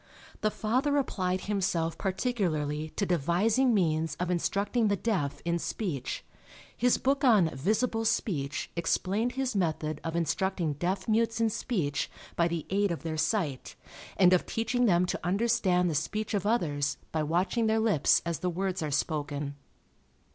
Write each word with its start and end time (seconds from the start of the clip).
The 0.41 0.49
father 0.49 0.97
applied 0.97 1.41
himself 1.41 1.95
particularly 1.95 2.89
to 2.95 3.05
devising 3.05 3.71
means 3.71 4.15
of 4.15 4.31
instructing 4.31 4.87
the 4.87 4.95
deaf 4.95 5.43
in 5.45 5.59
speech. 5.59 6.25
His 6.75 6.97
book 6.97 7.23
on 7.23 7.49
Visible 7.49 8.03
Speech 8.03 8.71
explained 8.75 9.33
his 9.33 9.55
method 9.55 10.01
of 10.03 10.15
instructing 10.15 10.73
deaf 10.73 11.07
mutes 11.07 11.39
in 11.39 11.51
speech 11.51 12.09
by 12.35 12.47
the 12.47 12.65
aid 12.71 12.91
of 12.91 13.03
their 13.03 13.15
sight, 13.15 13.75
and 14.17 14.33
of 14.33 14.47
teaching 14.47 14.85
them 14.87 15.05
to 15.05 15.23
understand 15.23 15.87
the 15.87 15.93
speech 15.93 16.33
of 16.33 16.47
others 16.47 16.97
by 17.11 17.21
watching 17.21 17.67
their 17.67 17.77
lips 17.79 18.23
as 18.25 18.39
the 18.39 18.49
words 18.49 18.81
are 18.81 18.89
spoken. 18.89 19.53